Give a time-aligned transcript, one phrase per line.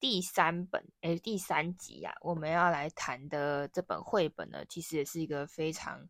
[0.00, 6.08] 第三本，诶，第三集呀、啊，我们要来谈的这本绘本呢，其实也是一个非常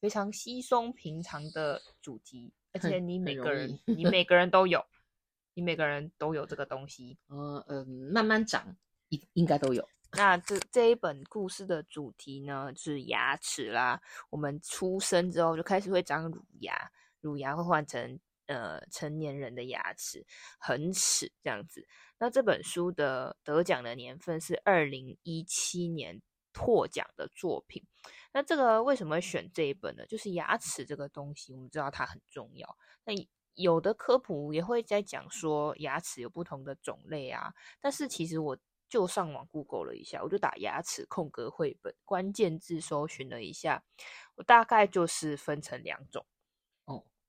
[0.00, 4.84] 非常稀松平常的主题，而且你每个人，你每个人都有，
[5.54, 8.76] 你每个人都有这个东西，呃呃，慢慢长，
[9.08, 9.88] 应应该都有。
[10.14, 13.98] 那这这一本故事的主题呢，是牙齿啦。
[14.28, 20.26] 我们出生之后就开始会长乳牙，乳牙会换成呃成年人的牙齿，
[20.58, 21.86] 恒齿这样子。
[22.18, 26.22] 那这本书的得奖的年份是二零一七年
[26.54, 27.84] 获奖的作品。
[28.32, 30.06] 那这个为什么选这一本呢？
[30.06, 32.76] 就是牙齿这个东西，我们知道它很重要。
[33.04, 33.12] 那
[33.54, 37.52] 有的科普也会在讲说牙齿有不同的种类啊。
[37.80, 38.56] 但是其实我
[38.88, 43.82] 就上网 Google 了一下，我就打牙齿空格绘本关键字搜寻了一下，
[44.36, 46.24] 我大概就是分成两种。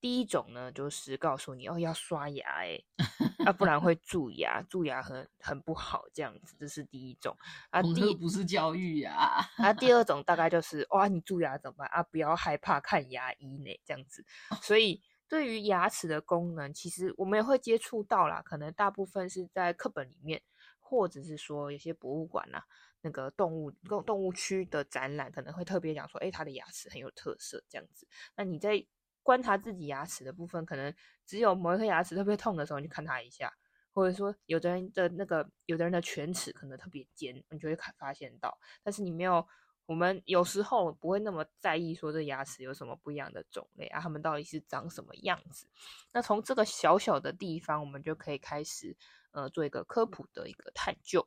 [0.04, 2.78] 第一种呢，就是告诉你哦，要刷牙哎，
[3.48, 7.34] 啊，不然会蛀牙，蛀牙很很不好，这样子，这是第一种
[7.70, 7.82] 啊。
[7.82, 9.40] 第一不是教育呀。
[9.56, 12.04] 啊，第二种大概 就是哇，你蛀牙怎么办啊？
[12.04, 14.26] 不要害怕，看牙医呢，这样子。
[14.62, 20.42] 所以对于牙齿的功能，其实我们也会接触到啦，可能大部分是在课本里面，
[20.81, 22.62] 或者是说有些博物馆呐，
[23.00, 28.06] 那个动物动动物区的展览，可能会特别讲说，哎，它的牙齿很有特色，这样子。
[28.36, 28.86] 那你在
[29.24, 30.94] 观察自己牙齿的部分，可能
[31.26, 33.52] 只有某一颗牙齿特别痛的时候，你去看它一下，
[33.92, 38.58] 或者说有的人的那个，有的人的犬齿可能特别尖，你就会看发现到。
[38.84, 39.48] 但是你没有，
[39.86, 45.68] 我们有时候不会那么在意说这牙齿有什么不一样的种类啊，它们到底是长什么样子。
[46.12, 48.96] 那从这个小小的地方，我们就可以开始
[49.31, 51.26] 呃做一个科普的一个探究。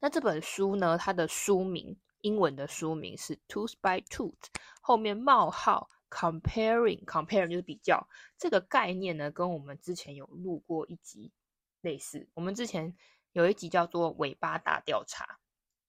[0.00, 4.48] 那这本书呢，它的书名英文的书名是 Tooth by Tooth，
[4.80, 5.88] 后面冒号。
[6.14, 8.06] Comparing, comparing 就是比较
[8.36, 11.32] 这个概念呢，跟我们之前有录过一集
[11.80, 12.28] 类似。
[12.34, 12.94] 我们之前
[13.32, 15.38] 有一集叫做“尾巴大调查”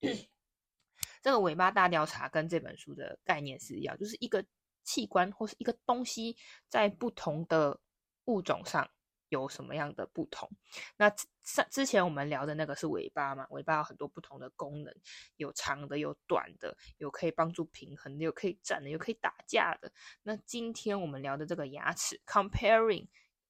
[1.20, 4.42] 这个“尾巴大调查”跟这本书的概念是一样，就是一个
[4.82, 6.38] 器官或是一个东西
[6.70, 7.78] 在不同的
[8.24, 8.90] 物种上。
[9.34, 10.48] 有什么样的不同？
[10.96, 11.12] 那
[11.42, 13.44] 上之前我们聊的那个是尾巴嘛？
[13.50, 14.94] 尾巴有很多不同的功能，
[15.36, 19.92] 有长的，有短的，有可以帮助平衡的，有可以站的，有可以打架的。
[20.22, 23.08] 那今天我们聊的这个牙齿，comparing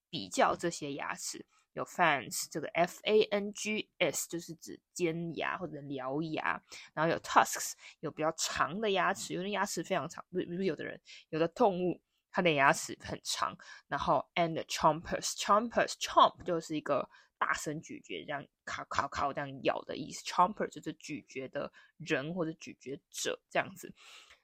[0.09, 1.44] 比较这些牙齿，
[1.75, 6.62] 有 fangs 这个 F A N G S 就是指尖牙或者獠牙，
[6.94, 12.00] 然后有 tusks 有比较长的牙齿，有的牙齿非常长，不是不是有的人有的动物。
[12.34, 13.56] 它的牙齿很长，
[13.87, 17.09] 然后 and chompers，chompers，chomp 就是一个
[17.39, 20.25] 大声咀嚼，这样咔咔咔这样咬的意思。
[20.25, 23.94] chomper 就是咀嚼的人或者咀嚼者这样子。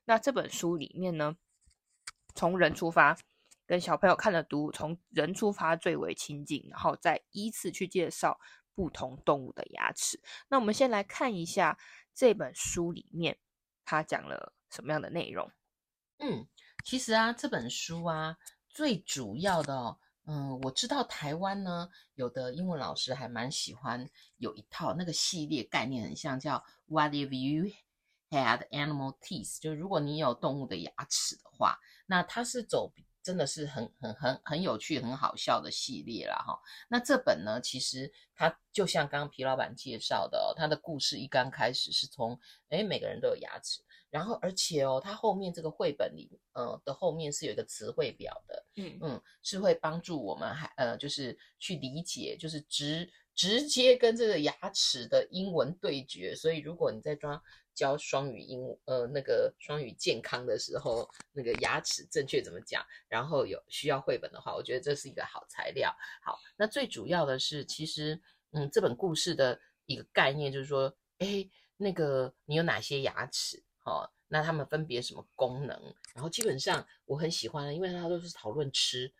[0.04, 1.36] 那这本书里面呢，
[2.36, 3.18] 从人出发，
[3.66, 8.38] 跟小朋友看的读，从人出发最为亲近，然后再依次去介绍
[8.72, 10.22] 不同动物的牙齿。
[10.46, 11.76] 那我们先来看一下
[12.14, 13.40] 这本书里面
[13.84, 15.50] 它讲了什么样的内容。
[16.18, 16.46] 嗯。
[16.84, 18.36] 其实啊，这本书啊，
[18.68, 24.08] 最主要的哦，嗯，我知道台湾呢，有的英文老师还蛮喜欢
[24.38, 27.72] 有一套那个系列概念，很像叫 What if you
[28.30, 29.60] had animal teeth？
[29.60, 32.92] 就如果你有动物的牙齿的话，那它是走
[33.30, 36.60] 真的是很很很很有趣、很好笑的系列啦哈。
[36.88, 42.36] 那这本呢，其实它就像刚刚皮老板介绍的哦，它的故事一刚开始是从
[42.70, 43.80] 诶每个人都有牙齿。
[44.10, 53.08] 然后，而且哦，它后面这个绘本里，呃的后面是有一个词汇表的，嗯嗯，是会帮助我们还呃，就是去理解，就是直
[53.40, 56.34] 直接跟这个牙齿的英文对决。
[56.36, 57.42] 所以，如果你在抓
[57.74, 65.90] 教双语英，呃，那个双语健康的时候，那个牙齿正确怎么讲，然后有需要绘本的话，我觉得这是一个好材料。
[66.22, 68.20] 好，那最主要的是，其实，
[68.50, 71.48] 嗯，这本故事的一个概念就是说，哎，
[71.78, 73.64] 那个你有哪些牙齿？
[73.86, 75.94] 哦，那他们分别什么功能？
[76.14, 79.10] 然后基本上我很喜欢，因为它都是讨论吃。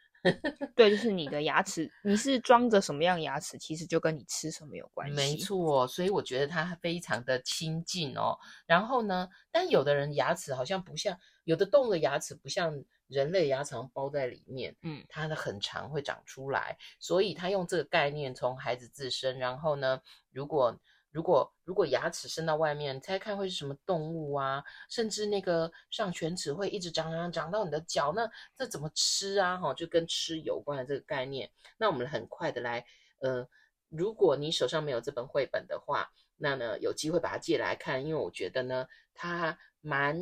[0.76, 5.14] 对，就是你的牙齿，你是装着什么样牙齿，其实就跟你吃什么有关系。
[5.14, 8.36] 没错，所以我觉得它非常的亲近哦。
[8.66, 20.00] 然后呢，但有的人牙齿好像不像，有的动物的牙齿不像人类牙齿包在里面，嗯，它的很长会长出来，所以他用这个概念从孩子自身，然后呢，
[20.32, 20.78] 如果
[21.12, 24.62] 如果如果牙齿伸到外面，你猜看会是什么动物啊？
[24.88, 29.56] 甚至那个上犬齿会一直长长长到你的脚，那这怎么吃啊？
[29.56, 31.50] 哈，就跟吃有关的这个概念。
[31.78, 32.84] 那我们很快的来，
[33.18, 33.44] 呃，
[33.88, 40.16] 如果你手上没有这本绘本的话，那呢有机会把它借来看，因为我觉得呢它蛮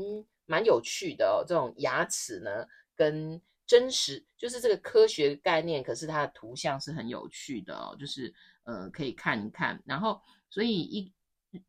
[0.47, 1.45] 蛮有趣的哦。
[1.47, 8.33] 这种牙齿呢跟真实就是这个科学概念，可是它的图像是很有趣的哦，就是
[8.63, 10.19] 呃可以看一看，然后。
[10.51, 11.13] 所以一，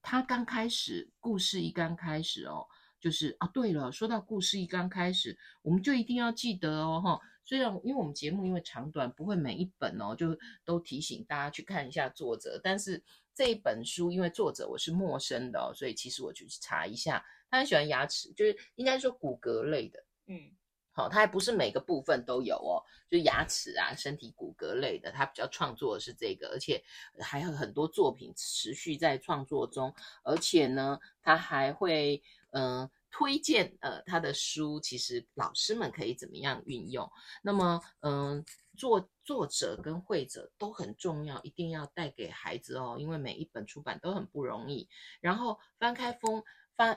[0.01, 2.65] 他刚开始故事一刚开始哦，
[2.99, 7.19] 就是啊，对了，说到故事一刚开始，我们就一定要记得哦，哈。
[7.45, 13.03] 虽然因为我们节目因为长短不会每一本哦，就都提醒大家去看一下作者，但是
[13.33, 20.51] 这一本书因为作者我是陌生的哦，所以其实我就去查一下，他很喜欢牙齿，就是应该说骨骼类的，嗯。
[20.99, 26.83] 哦，它还不是每个部分都有哦，就牙齿啊、身体骨骼类的，它比较创作的是这个，而且
[27.19, 29.93] 还有很多作品持续在创作中，
[30.23, 37.09] 而且呢，他还会嗯、推荐呃他的书，其实老师们可以怎么样运用。
[37.41, 38.43] 那么嗯、
[38.75, 44.89] 作作者跟绘者都很重要，一定要带给孩子哦，因为每一本出版都很不容易。
[45.21, 46.43] 然后翻开封。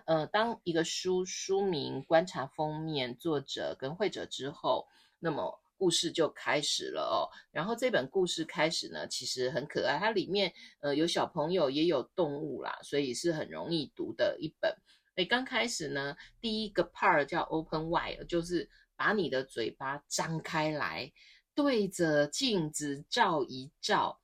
[0.07, 4.87] 呃，当一个书书名、观察封面、作者跟绘者之后，
[5.19, 7.27] 那么故事就开始了哦。
[7.51, 10.53] 然后这本故事开始呢，其实很可爱，它里面
[10.83, 14.73] 呃有小朋友也有动物啦，所以是很容易读的一本。
[15.17, 21.13] 诶，刚开始呢，第一个 part 叫 Open Wide，就是把你的嘴巴张开来，
[21.57, 24.22] 对着镜子照一照。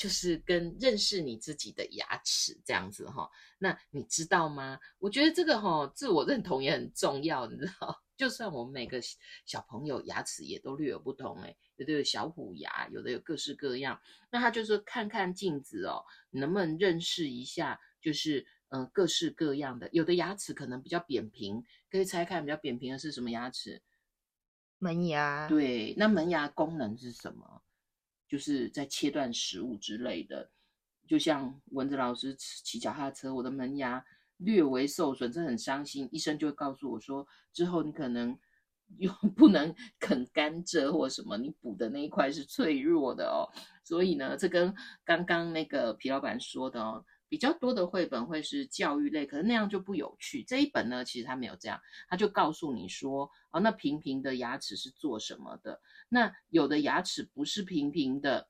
[0.00, 4.80] 就是跟认识你自己的牙齿这样子哈，那你知道吗？
[4.98, 8.02] 我觉得这个哈自我认同也很重要，你知道？
[8.16, 8.98] 就算我们每个
[9.44, 14.00] 小朋友牙齿也都略有不同，诶，有的有小虎牙，有的有各式各样。
[14.30, 17.78] 那他就是看看镜子哦，能不能认识一下？
[18.00, 23.82] 就是嗯，各式各样的，有的牙齿可能比较扁平，可以猜看比较扁平的是什么牙齿？
[24.78, 25.46] 门牙。
[25.46, 27.62] 对，那门牙功能是什么？
[28.30, 30.48] 就是在切断食物之类的，
[31.08, 34.02] 就像蚊子老师骑脚踏车，我的门牙
[34.36, 36.08] 略微受损，这很伤心。
[36.12, 38.38] 医生就会告诉我说，之后你可能
[38.98, 43.50] 又 不能啃甘蔗或什么，你补的那一块是脆弱的哦。
[43.82, 44.72] 所以呢，这跟
[45.04, 47.04] 刚刚那个皮老板说的哦。
[47.30, 50.42] 比较多的绘本会是教育类，可是那样就不有趣。
[50.42, 55.80] 这一本呢，其实它没有这样，它就告诉你说，哦，那平平的牙齿是做什么的？
[56.08, 58.48] 那有的牙齿不是平平的，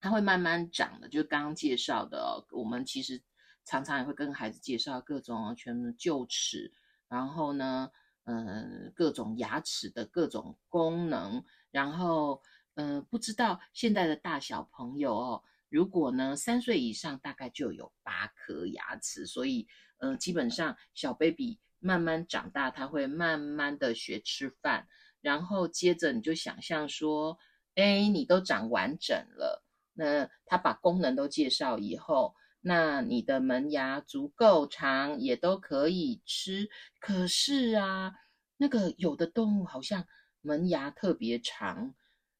[0.00, 2.44] 它会慢慢长的，就刚刚介绍的。
[2.50, 3.22] 我们其实
[3.64, 6.72] 常常也会跟孩子介绍各种全臼齿，
[7.08, 7.88] 然后呢，
[8.24, 12.42] 嗯，各种牙齿的各种功能，然后，
[12.74, 15.44] 嗯，不知道现在的大小朋友哦。
[15.70, 19.68] 如果呢，三岁以上大概就有八颗牙齿，所以
[19.98, 24.88] 呃，基本上小 baby 慢慢长大，他会慢慢的学吃饭，
[25.20, 27.38] 然后接着你就想象说，
[27.76, 29.64] 哎，你都长完整了，
[29.94, 36.68] 那他把功能都介绍以后，那你的门牙足够长，也都可以吃。
[36.98, 38.12] 可是啊，
[38.56, 40.04] 那个有的动物好像
[40.40, 41.94] 门牙特别长，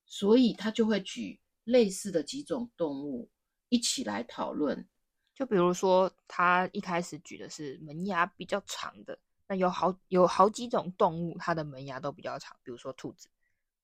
[0.04, 1.39] 所以他就会举。
[1.64, 3.30] 类似的几种动物
[3.68, 4.88] 一起来讨论，
[5.34, 13.28] 就比如说他一开始举的是门牙比较长的，那有好有好几种动物，它的门牙都比较长，比如说兔子。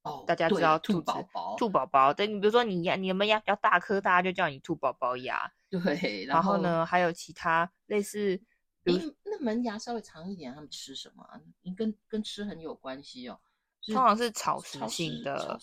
[0.03, 2.15] 哦，大家知道兔子，兔宝宝，兔宝宝。
[2.15, 5.53] 对，你比如说你牙，你的门牙比较大颗，大家就叫你兔宝宝牙。
[5.69, 8.41] 对，然后，呢，还有其他类似，
[8.85, 11.27] 比那门牙稍微长一点，他们吃什么？
[11.63, 13.41] 你跟跟吃很有关系哦。
[13.87, 15.59] 通常是草食性的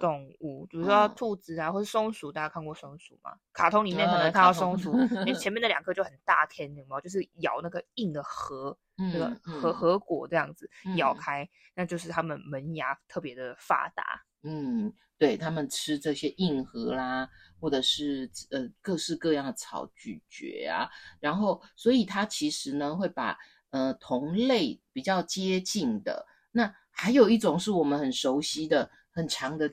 [0.00, 2.32] 动物，比如说兔子啊，或者松鼠。
[2.32, 3.32] 大家看过松鼠吗？
[3.52, 4.92] 卡通里面可能看到松鼠，
[5.24, 7.00] 因为前面那两颗就很大天，有没有？
[7.00, 14.02] 就是咬那个硬的核，那个核核果这样子咬开，那就是它们门牙特别的发达。
[14.42, 17.28] 嗯，对，它们吃这些硬核啦，
[17.60, 20.88] 或者是呃各式各样的草咀嚼啊，
[21.20, 23.38] 然后所以它其实呢会把
[23.70, 26.74] 呃同类比较接近的那。
[27.00, 29.70] 还有一种是我们很熟悉的，很长的、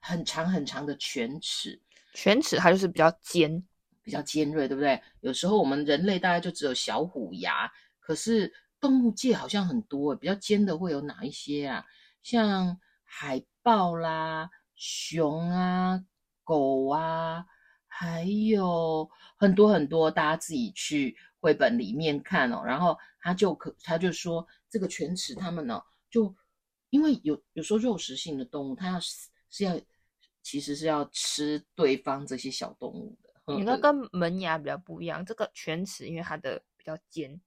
[0.00, 1.78] 很长很长的犬齿。
[2.14, 3.62] 犬齿它就是比较尖，
[4.02, 4.98] 比较尖锐，对不对？
[5.20, 7.70] 有时候我们人类大概就只有小虎牙，
[8.00, 11.84] 可是动物界好像很多，比较尖的会有哪一些啊？
[12.22, 16.02] 像海豹啦、熊啊、
[16.44, 17.44] 狗啊，
[17.86, 19.06] 还有
[19.36, 22.62] 很多很多，大家自己去绘本里面看哦。
[22.64, 25.84] 然后他就可他就说，这个犬齿他们呢、哦。
[26.16, 26.34] 就
[26.88, 28.98] 因为有有时候肉食性的动物，它要
[29.50, 29.78] 是要
[30.42, 35.22] 其实是要吃对方这些小动物的，你那跟门牙比较不一样。
[35.22, 37.38] 这个犬齿因为它的比较尖，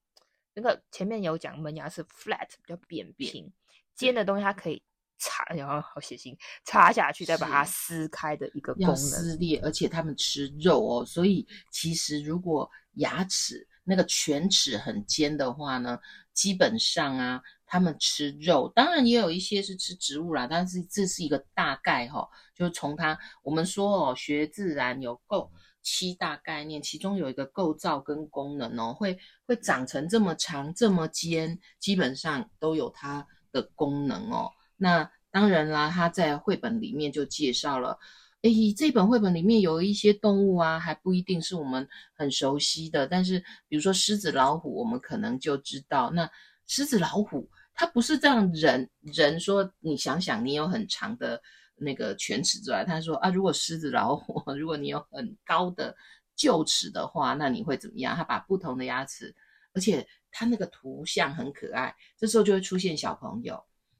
[0.53, 3.51] 那个前面有讲门牙是 flat 比较扁平，
[3.95, 4.83] 尖的东西它可以
[5.17, 8.95] 插，然后好血腥，插下去再把它撕开的一个功能。
[8.95, 15.99] 撕裂，而且它们吃肉哦，所以其实如果牙齿那个犬齿很尖的话呢，
[16.35, 17.41] 基本上啊。
[17.71, 25.51] 他们吃肉，当然也有一些是吃植物啦，但是这是一个大概哈、哦，就是从它我们说哦，学自然有构
[25.83, 34.49] 七大概念，其中有一个构造跟功能哦，会会长成这么长这么尖，基本上都有它的功能哦。
[34.75, 37.99] 那当然啦，它在绘本里面就介绍了，
[38.41, 46.09] 诶，这本绘本里面有一些动物啊，还不一定是我们很熟悉的，但是比如说狮子、老虎，我们可能就知道。
[46.09, 46.27] 那
[46.65, 47.47] 狮子、老虎。
[47.79, 51.41] 它不是这样人，人说，你想想，你有很长的
[51.77, 55.95] 那个犬齿之外，他说啊，如果狮子、老虎， 如果你有很高的
[56.35, 58.13] 臼齿的话，那你会怎么样？
[58.17, 59.33] 他把不同的牙齿，
[59.73, 63.57] 而且他那个图像很可爱，这时候就会出现小朋友，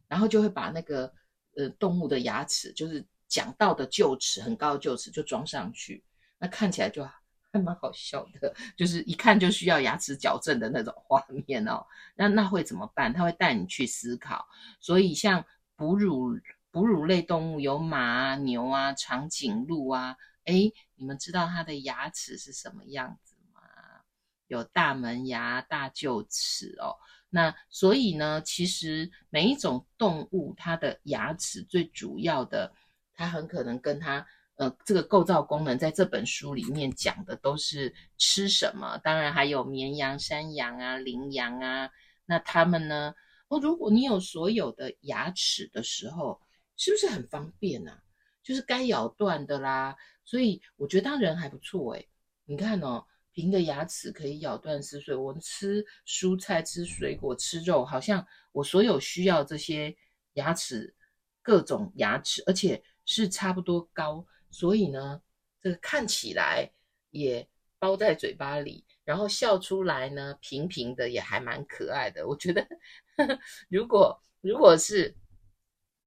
[0.09, 1.09] 然后就会把那个
[1.55, 6.03] 呃动物的牙齿，就是讲到的臼齿，很高的臼齿就装上去，
[6.37, 7.07] 那看起来就。
[7.51, 11.83] 还蛮好笑的，就是一看就需要牙齿矫正的那种画面哦。
[12.15, 13.11] 那那会怎么办？
[13.11, 14.47] 他会带你去思考。
[14.79, 15.43] 所以像
[15.75, 16.39] 哺乳
[16.69, 20.15] 哺乳类动物有马啊、牛啊、长颈鹿啊，
[20.45, 23.61] 诶，你们知道它的牙齿是什么样子吗？
[24.47, 26.97] 有大门牙、大臼齿哦。
[27.29, 32.71] 那所以呢，其实每一种动物它的牙齿最主要的，
[33.15, 34.27] 它很可能跟它。
[34.59, 41.89] 呃，这个构造功能在这本书里面讲的都是吃什么，当然还有绵羊、山羊啊、羚羊啊。
[42.25, 43.15] 那他们呢？
[43.47, 46.41] 哦，如果你有所有的牙齿的时候，
[46.75, 48.03] 是不是很方便啊？
[48.43, 49.95] 就是该咬断的啦。
[50.25, 52.09] 所以我觉得当人还不错诶。
[52.43, 55.15] 你看哦，平的牙齿可以咬断撕碎。
[55.15, 59.95] 我吃蔬菜、吃水果、吃肉，好像我所有需要这些
[60.33, 60.93] 牙齿，
[61.41, 64.25] 各种牙齿，而且是差不多高。
[64.49, 65.21] 所以呢，
[65.61, 66.71] 这个看起来
[67.11, 72.27] 也包在嘴巴里，然后笑出来呢，平平的也还蛮可爱的。
[72.27, 72.61] 我觉得，
[73.17, 73.39] 呵呵，
[73.69, 75.15] 如果如果是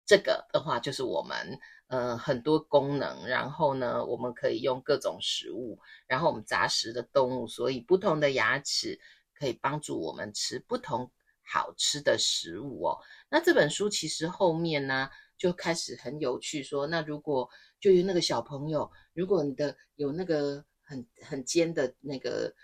[0.05, 8.99] 这个的话，就是我们呃很多功能，然后呢，我们可以用各种食物，然后我们杂食的动物，所以不同的牙齿
[9.35, 11.11] 可以帮助我们吃不同
[11.45, 12.99] 好吃的食物哦。
[13.31, 15.09] 那这本书其实后面呢，
[15.43, 17.49] 就开始很有趣，说那如果。
[17.83, 22.55] 就有那个小朋友，如果你的有那个很很尖的那个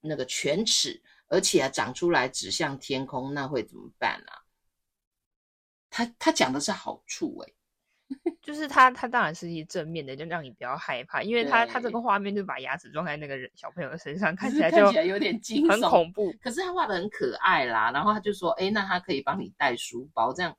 [0.00, 4.32] 那个犬齿，而且啊长出来指向天空，那会怎么办啊？
[5.90, 7.52] 他他讲的是好处哎、
[8.08, 16.32] 欸， 就是他他当然是一正面的，就让你不要害怕，因为他他这个画面就把牙齿装在那个人小朋友的身上， 看起来就看起来有点惊悚，很恐怖。
[16.40, 20.56] 可是他画的很可爱啦，然后他就说，哎，那他可以帮你带书包，这样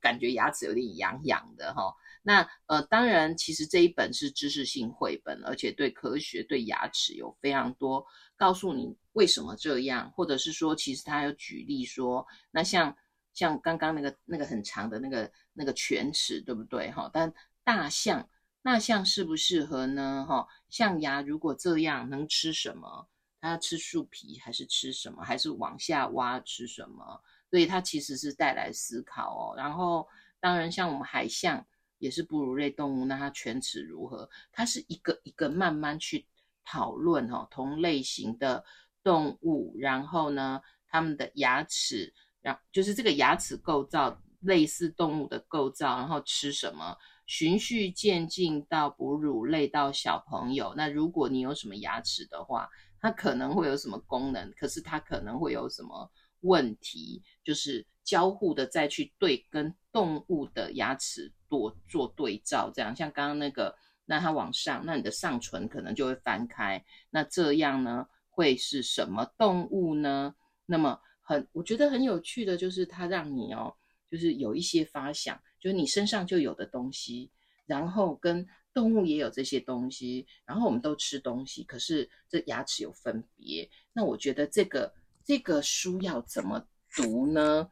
[0.00, 1.94] 感觉牙齿有点痒痒的哈。
[2.22, 8.04] 那呃，当然，其实这一本是知识性绘本，而且对科学、对牙齿有非常多
[8.36, 12.96] 告诉你为什么这样，或者是说，其实他有举例说，那像
[13.32, 16.90] 像刚刚那个那个很长的那个那个犬齿，对不对？
[16.90, 18.28] 哈，但大象
[18.62, 20.26] 大象适不适合呢？
[20.28, 23.08] 哈，象牙如果这样能吃什么？
[23.40, 25.22] 它要吃树皮还是吃什么？
[25.22, 27.22] 还是往下挖吃什么？
[27.50, 29.54] 所以它其实是带来思考哦。
[29.56, 30.06] 然后
[30.40, 31.66] 当然，像我们海象。
[31.98, 34.28] 也是哺乳类动物，那它犬齿如何？
[34.52, 36.26] 它是一个一个慢慢去
[36.62, 38.62] 讨论哦，同类型的
[39.02, 42.12] 动物，然后呢，它们的牙齿，
[42.42, 46.94] 然就是这个牙齿构造类似动物的构造，然后吃什么，
[47.26, 50.74] 循序渐进到哺乳类到小朋友。
[50.76, 52.68] 那如果你有什么牙齿的话，
[53.00, 54.52] 它可能会有什么功能？
[54.52, 56.10] 可是它可能会有什么
[56.40, 57.22] 问题？
[57.44, 61.32] 就是交互的再去对跟动物的牙齿。
[61.48, 63.72] 多做对照，这样像刚刚那个，
[64.04, 70.34] 那它往上，那你的上唇可能就会翻开，那这样呢会是什么动物呢？
[70.66, 73.72] 那么很，我觉得很有趣的就是它让你哦，
[74.10, 77.30] 就是有一些发想，就是你身上就有的东西，
[77.64, 83.70] 然后跟动物也有这些东西，然后我们都吃东西，可是这牙齿有分别。
[83.92, 84.92] 那我觉得这个
[85.26, 86.64] 这个书要怎么
[86.94, 87.68] 读呢？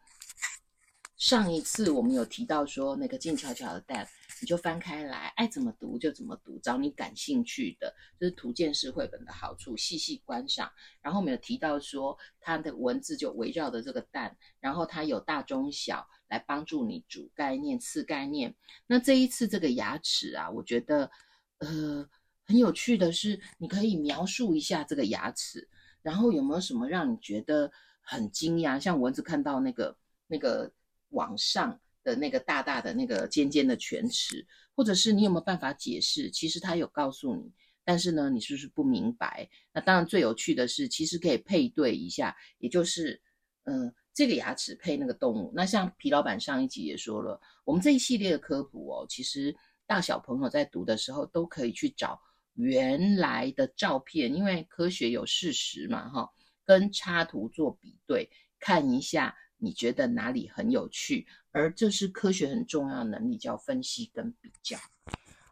[1.17, 4.05] 上一次我们有提到说，那个静悄悄的蛋，
[4.41, 10.69] 你就翻开来，爱怎么读就怎么读，找你感兴趣的，就是图鉴式绘本的好处，细细观赏。
[11.01, 18.53] 然后我们有提到说，它的文字就围绕着这个蛋，然后它有大中小来帮助你主概念、次概念。
[18.89, 21.09] 那这一次这个牙齿啊，我觉得，
[21.59, 22.05] 呃
[22.47, 25.69] 很有趣的是，你可以描述一下这个牙齿，
[26.05, 28.79] 然后有没有什么让你觉得很惊讶？
[28.79, 29.97] 像蚊子看到那个
[30.27, 30.71] 那个
[31.09, 34.47] 往上的那个大大的那个尖尖的犬齿，
[34.77, 36.31] 或者是你有没有办法解释？
[36.31, 37.51] 其实他有告诉你，
[37.85, 39.49] 但是呢，你是不是不明白？
[39.73, 43.19] 那当然最有趣的是，其实可以配对一下，也就是
[43.65, 45.51] 嗯、这个牙齿配那个动物。
[45.57, 49.57] 那像皮老板上一集也说了，我们这一系列的科普哦，其实
[49.87, 52.21] 大小朋友在读的时候都可以去找。
[52.55, 56.31] 原来的照片，因为科学有事实嘛，哈，
[56.65, 64.79] 跟插图做比对，看一下你觉得哪里很有趣，而这是科学很重要的能力，叫分析跟比较。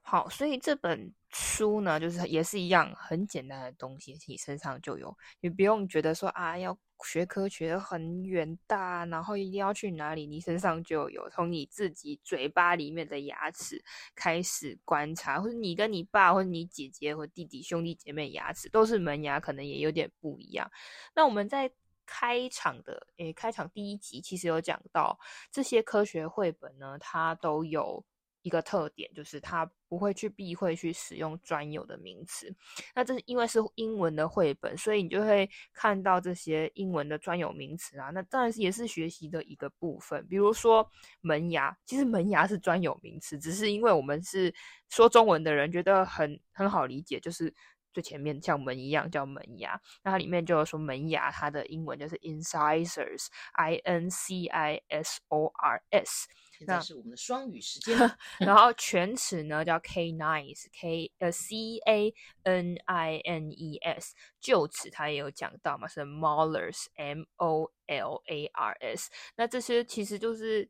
[0.03, 6.79] 好，所以这本书呢，就是也是一样很简单的东西，你身上就有，你不用觉得说啊要。
[7.05, 10.27] 学科学很远大，然后一定要去哪里？
[10.27, 20.71] 你身上就有，从你自己嘴巴里面的牙齿开始观察，或者你跟你爸，或者你姐姐或弟弟兄弟姐妹牙齿都是门牙，可能也有点不一样。
[21.15, 21.73] 那我们在
[22.07, 25.19] 开场的，诶，开场第一集其实有讲到
[25.51, 28.05] 这些科学绘本呢，它都有。
[28.43, 32.55] 一个特点就是它不会去避讳去使用专有的名词，
[32.95, 38.11] 那这是因为是英文的绘本，所以你就会看到这些英文的专有名词啊。
[38.11, 40.27] 那当然是也是学习的一个部分。
[40.27, 40.89] 比如说
[41.21, 44.53] 门牙，其实门牙是专有名词，只是因为我们是
[44.89, 47.55] 说中文的人觉得很很好理解，就是
[47.93, 49.81] 最前面像门一样叫门牙。
[50.03, 56.29] 那它里面就有说门牙，它的英文就是 incisors，I N C I S O R S。
[56.67, 57.97] 那是我们的双语时间。
[58.41, 62.15] 然后犬齿呢叫 canines，K 呃 C A
[62.45, 64.15] N I N E S。
[64.41, 69.11] 臼齿它也有讲到嘛，是 molars，M O L A R S。
[69.37, 70.69] 那这些其实就是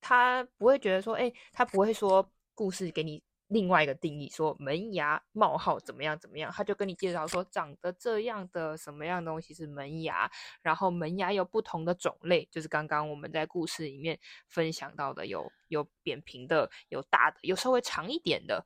[0.00, 3.22] 他不会觉得说，哎，他不会说故事给你。
[3.52, 10.30] 另外一个定义说门牙冒号怎么样怎么样，他就跟你介绍说长得这样的什么样东西是门牙，
[10.62, 18.64] 然后门牙有不同的种类，就是刚刚我们在故事里面分享到的，有有扁平的，有大的，有稍微长一点的。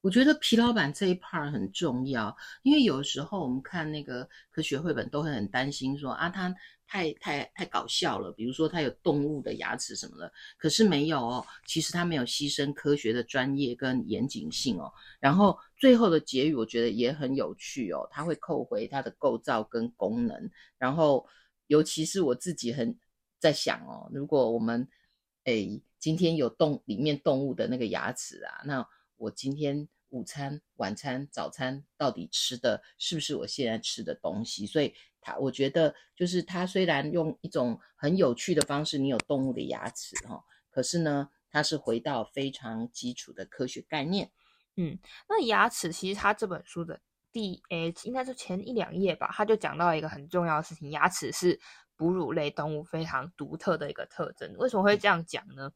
[0.00, 6.54] 我觉得皮老板这一 part 很重要，因为有时候我们看那个科学绘本都会很担心说啊，他。
[6.90, 14.92] 太太太搞笑了，比如说它有动物的牙齿什么的，可是没有哦，其实它没有牺牲科学的专业跟严谨性哦。
[15.20, 20.50] 然后最后的结语我觉得也很有趣哦，它会扣回它的构造跟功能。
[20.78, 21.24] 然后
[21.68, 22.98] 尤其是我自己很
[23.38, 24.88] 在想哦，如果我们
[25.44, 28.84] 诶今天有动里面动物的那个牙齿啊，那
[29.16, 29.88] 我今天。
[30.12, 34.66] 午餐、晚餐、早餐到底吃的是不是我现在吃的东西？
[34.66, 44.30] 所以他，我觉得就是他虽然用一种很有趣的方式，你有动物的牙齿哈，可是呢，它是回到非常基础的科学概念。
[44.76, 47.00] 嗯，那牙齿其实他这本书的
[47.32, 51.60] 第诶，应该是前一两页吧，他就讲到一个很重要的事情：牙齿是
[51.96, 54.54] 哺乳类动物非常独特的一个特征。
[54.56, 55.70] 为什么会这样讲呢？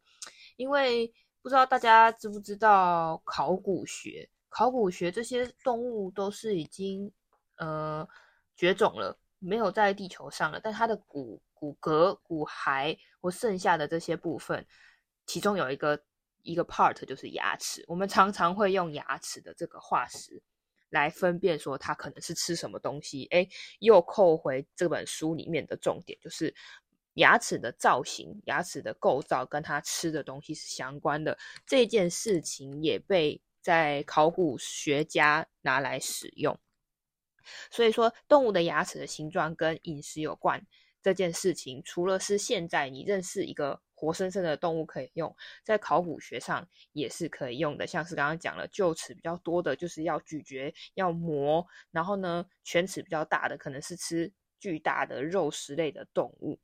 [0.56, 4.30] 因为不知道大家知不知道考古学？
[4.48, 7.12] 考古学这些动物都是已经
[7.56, 8.08] 呃
[8.56, 10.58] 绝种了，没有在地球上了。
[10.62, 14.66] 但它的骨骨骼、骨骸或剩下的这些部分，
[15.26, 16.02] 其中有一个
[16.42, 17.84] 一个 part 就是牙齿。
[17.86, 20.42] 我们常常会用牙齿的这个化石
[20.90, 23.26] 来分辨说它可能是吃什么东西。
[23.30, 23.48] 诶，
[23.80, 26.54] 又扣回这本书里面的重点，就是。
[27.14, 36.58] 牙齿的造型、牙齿的构造跟它吃的东西是相关的，这件事情也被在考古学家拿来使用。
[37.70, 40.64] 所以说，动物的牙齿的形状跟饮食有关
[41.02, 47.86] 这件事情，除了是现在你认识一个活生生的动物可以用，在考古学上也是可以用的。
[47.86, 56.58] 像是刚刚讲了，臼齿比较多的就是要咀嚼、要磨，然后呢，犬齿比较大的可能是吃巨大的肉食类的动物。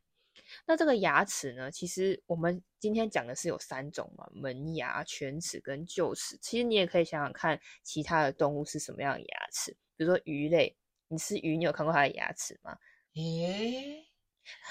[0.66, 1.71] 那这个牙齿呢？
[1.71, 6.38] 其实我们今天讲的是有三种嘛，门牙、犬齿跟臼齿。
[6.40, 9.77] 其实你也可以想想看，其他的动物是什么样的牙齿？
[10.01, 10.75] 比如说鱼类，
[11.09, 12.75] 你吃鱼，你有看过它的牙齿吗？
[13.17, 14.03] 诶，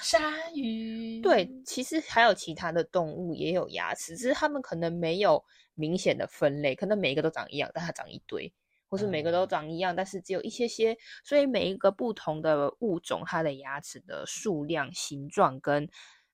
[0.02, 0.18] 鲨
[0.50, 1.20] 鱼。
[1.20, 8.52] 对，其实还有其他的动物也有牙齿，只是它们可能没有明显的分类，可能每一个都长一样，但它长一堆。
[8.88, 15.88] 或是每个都长一样，但是只有一些些，所以每一个不同的物种，它的牙齿的数量、形状跟，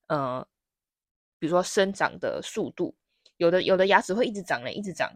[0.07, 0.49] 呃，
[1.39, 2.97] 比如说生长的速度，
[3.37, 5.15] 有的有的牙齿会一直长嘞，一直长，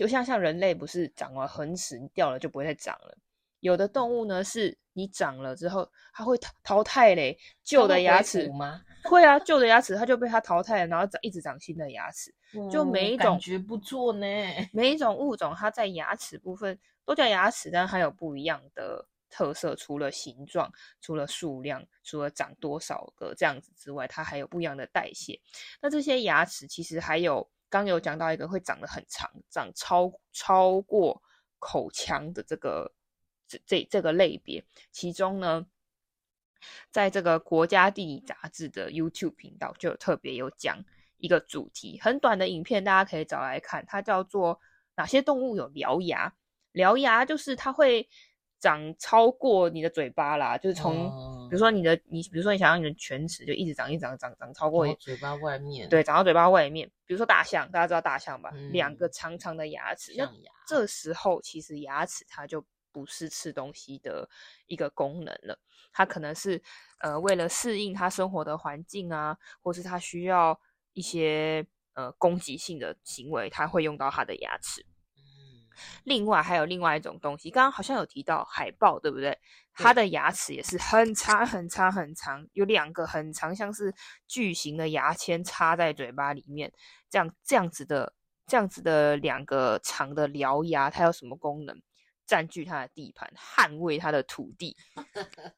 [0.00, 3.14] 就像像人类不是长了恒齿掉了就不会再长了，
[3.58, 8.80] 有的动物呢是你长了之后它会淘汰嘞，旧的牙齿吗？
[9.04, 12.34] 会啊，旧的牙齿它就被它淘汰了，然后长一直长新的牙齿，
[12.72, 14.26] 就每一种、嗯、感觉不错呢。
[14.72, 25.38] 每一种物种它在牙齿部分都叫牙齿，但它有不一样的特色，除了形状、除了数量、除了长多少个这样子之外，它还有不一样的代谢。
[25.82, 31.22] 那这些牙齿其实还有刚有讲到一个会长得很长，长超超过
[31.58, 32.92] 口腔的这个
[33.48, 35.66] 这这这个类别，其中呢。
[36.90, 40.76] 在这个国家地理杂志的 YouTube 频道就有特别有讲
[41.16, 43.82] 一个主题，很短的影片，大家可以找来看。
[43.86, 44.60] 它叫做
[44.94, 46.34] 哪些动物有獠牙？
[46.74, 48.06] 獠牙就是它会
[48.58, 51.10] 长超过你的嘴巴啦，就是从、
[51.50, 56.88] 比如说你的你，比如说你想让你的犬齿就一直长，一直长，长长超过嘴巴外面，对，长到嘴巴外面。
[57.04, 58.50] 比如说大象，大家知道大象吧？
[58.54, 60.50] 嗯、两个长长的牙齿，象牙。
[60.66, 62.64] 这时候其实牙齿它就。
[62.92, 64.28] 不是吃东西的
[64.66, 65.56] 一个功能了，
[65.92, 66.60] 它可能是
[66.98, 70.60] 呃为了适应它生活的环境啊，或是它需要
[70.92, 74.84] 一些呃攻击性的行为，它会用到它的牙齿。
[75.96, 79.38] 嗯，另外还有另外一种东西，刚刚好像有提到海豹，对不对？
[79.72, 83.94] 它的牙齿也是很长很长很长，有两个很长，像是
[84.28, 86.70] 巨型的牙签插在嘴巴里面，
[87.08, 88.12] 这样这样子的
[88.46, 91.80] 这样子的两个长的獠牙，它有什么功能？
[92.30, 94.76] 占据他的地盘，捍卫他的土地。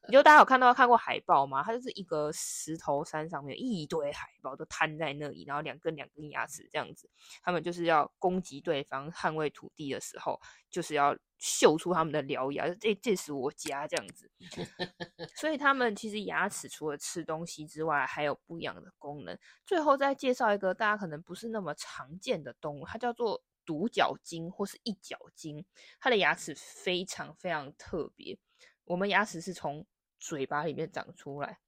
[0.07, 1.61] 你就大家有看到看过海豹吗？
[1.61, 7.07] 它就是一个石头山上面一堆海豹都瘫在那里，然后两根两根牙齿这样子。
[7.43, 14.31] 他们就是要攻击对方、捍卫土地的时候，就是要秀出他们的獠牙，这这是我家这样子。
[15.37, 19.37] 所以他们其实牙齿除了吃东西之外，还有不一样的功能。
[19.63, 23.43] 最后再介绍一个大家可能不是那么常见的动物，它叫做。
[23.65, 25.65] 独角鲸或是一角鲸，
[25.99, 28.37] 它的牙齿非常非常特别。
[28.85, 29.85] 我们牙齿是从
[30.19, 31.59] 嘴巴里面长出来，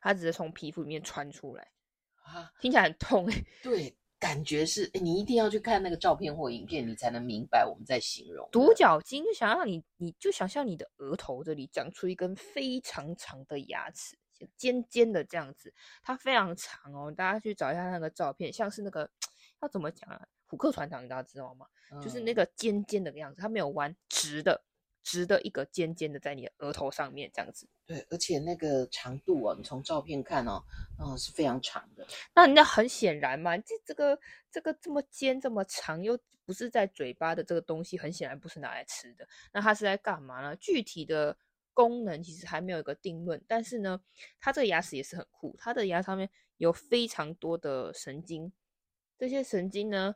[0.00, 1.70] 它只是从皮肤里面穿出来
[2.22, 3.44] 啊，听起来很痛欸。
[3.62, 9.22] 对，感觉是你一定要去看那个照片或影片，你才能明白我们在形容独角鲸。
[9.22, 14.18] 就想让你，你就想象你的额头这里长出一根非常长的牙齿，
[14.56, 17.12] 尖尖的这样子，它非常长哦。
[17.12, 19.10] 大家去找一下那个照片，像是那个
[19.60, 20.26] 要怎么讲啊？
[20.54, 21.66] 虎克船长，你大家知道吗？
[21.90, 24.62] 嗯、就是那个尖尖的样子，它没有弯，直的，
[25.02, 27.68] 直的一个尖尖的在你的额头上面这样子。
[27.84, 30.62] 对，而且那个长度啊，你从照片看哦，
[31.00, 32.06] 嗯，是非常长的。
[32.36, 34.16] 那人家很显然嘛，这这个
[34.48, 39.26] 这个这么尖这么长，又不是在嘴巴的这个东西，很显然不是拿来吃的。
[39.52, 40.54] 那它是在干嘛呢？
[40.54, 41.36] 具体的
[41.72, 43.42] 功能其实还没有一个定论。
[43.48, 44.00] 但是呢，
[44.38, 48.52] 它这个牙齿也是很酷，它的牙上面有非常多的神经，
[49.18, 50.14] 这些神经呢。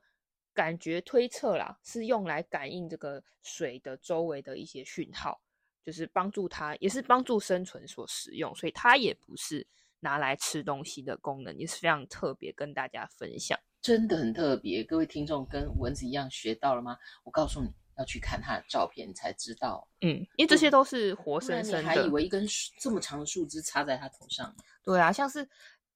[0.58, 5.40] 感觉推测啦，是用来感应这个水的周围的一些讯号，
[5.84, 9.64] 就是帮助它，也是帮助生存所使用，所以它也不是
[10.00, 13.56] 拿来吃东西的功能，也是非常特别，跟大家分享。
[13.80, 16.98] 真的很特别，各位听众跟蚊子一样学到了吗？
[17.22, 19.86] 我告诉你要去看它的照片才知道。
[20.00, 21.82] 嗯，因为这些都是活生生的。
[21.82, 22.44] 你还以为一根
[22.80, 24.52] 这么长的树枝插在它头上？
[24.82, 25.48] 对啊，像是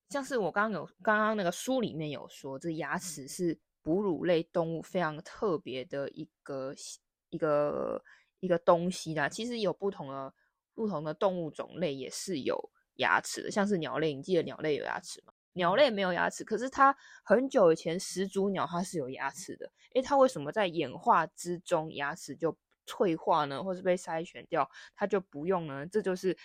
[0.09, 3.59] 像是我刚刚有刚刚那个书里面有说，这牙齿是。
[3.83, 6.75] 哺乳类动物非常特别的一个
[7.31, 8.03] 一个
[8.41, 10.33] 一个东西啦，其实有不同的
[10.75, 15.33] 不同的动物种类也是有牙齿的，像是鸟类，你记得鸟类有牙齿吗？
[15.55, 23.63] 鸟类没有牙齿，可是它很久以前始祖鸟它是有牙齿的，诶，它为什么在演化之中牙齿就退化呢？
[23.63, 25.87] 或是被筛选掉，它就不用呢？
[25.87, 26.37] 这就是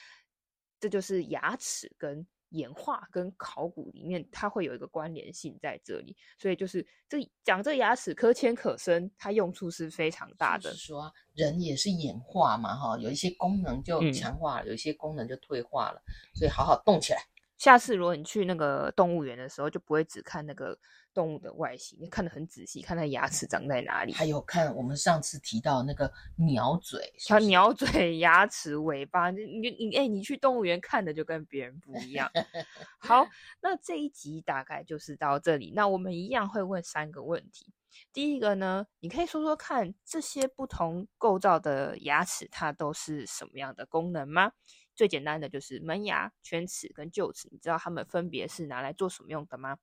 [0.79, 2.25] 这就是牙齿跟。
[2.49, 10.71] 演化跟考古里面，它会有一个关联性在这里，所以就是这讲这牙齿可浅可深，它用处是非常大的。
[10.71, 16.01] 是说人也是演化嘛，哈，有一些功能就强化了，嗯、有一些功能就退化了，
[16.33, 17.19] 所以好好动起来。
[17.57, 20.77] 下次如果你去那个动物园的时候，就不会只看那个
[21.17, 24.13] 动物的外形，你看得很仔细，看它牙齿长在哪里。
[24.13, 32.29] 还有看我们上次提到那个鸟嘴，它鸟嘴、牙齿、尾巴，你你你，哎、欸，你去动物园看的就跟别人不一样。
[33.01, 33.27] 好，
[33.61, 35.73] 那这一集大概就是到这里。
[35.75, 37.73] 那我们一样会问三个问题。
[38.13, 44.51] 第一个呢，你可以说说看，这些不同构造的牙齿，它都是什么样的功能吗？
[44.93, 49.77] 最简单的就是门牙、犬齿跟臼齿，你知道它们分别是拿来做什么用的吗？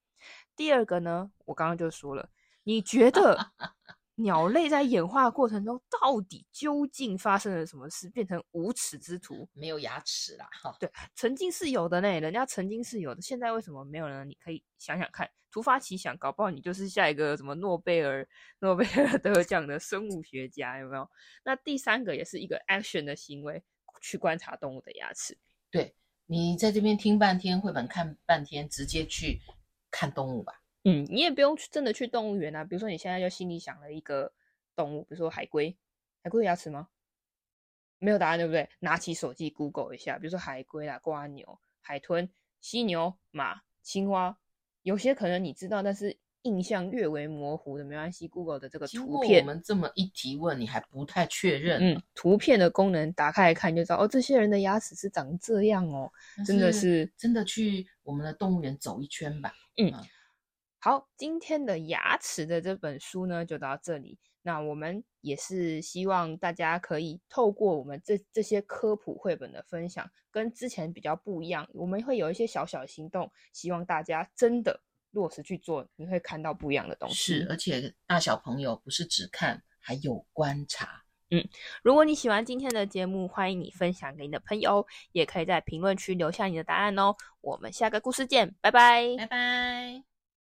[0.56, 2.28] 第二个呢，我刚刚就说了，
[2.62, 3.52] 你觉得
[4.16, 9.48] 鸟类在演化过程中到底究竟发生了什么事，变成无齿之徒？
[9.52, 14.24] 没有牙齿啦，哈，对，曾经是有的呢，人家曾经是有的，现在为什么没有呢？
[14.24, 18.26] 你可以想想看，突发奇想，搞不好你就是下一个什么诺贝尔
[18.60, 21.10] 诺贝尔得奖的生物学家，有没有？
[21.44, 23.62] 那第三个也是一个 action 的行为。
[24.02, 25.38] 去观察动物的牙齿，
[25.70, 25.94] 对，
[26.26, 29.40] 你在这边听半天，绘本看半天，直接去
[29.94, 30.61] 看动物吧。
[30.83, 32.64] 嗯，你也不用去真的去动物园啊。
[32.64, 34.33] 比如说你现在就心里想了一个
[34.76, 35.74] 动物，比如说海龟，
[36.22, 36.88] 海龟有牙齿吗？
[37.98, 38.68] 没有答案，对不对？
[38.80, 42.28] 拿起手机 Google 一下，比如说海龟啦、瓜牛、海豚、
[42.61, 44.37] 犀牛、马、青蛙，
[44.83, 48.28] 有些可能你知道，但是印象略为模糊的，没关系。
[48.28, 51.80] Google 的这个图片，我们这么一提问，你还不太确认。
[51.80, 56.12] 嗯，图片的功能打开来看就知道，哦，这些人的牙齿是长这样哦，
[56.44, 59.54] 真的是真的去我们的动物园走一圈吧。
[59.76, 59.92] 嗯。
[59.94, 60.04] 嗯
[60.78, 64.18] 好，今天的牙齿的这本书呢，就到这里。
[64.42, 71.66] 那我们也是希望大家可以透过我们这这些科普绘本的分享，跟之前比较不一样。
[71.72, 74.78] 我们会有一些小小的行动，希望大家真的
[75.12, 77.14] 落实去做，你会看到不一样的东西。
[77.14, 81.03] 是，而且大小朋友不是只看，还有观察。
[81.30, 81.42] 嗯，
[81.82, 87.14] 如果你喜欢今天的节目，欢迎你分享给你的朋友，也可以在评论区留下你的答案哦。
[87.40, 90.13] 我们下个故事见，拜拜，拜拜。